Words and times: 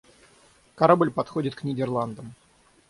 Корабль 0.73 1.11
подходит 1.11 1.53
к 1.53 1.61
Нидерландам. 1.63 2.33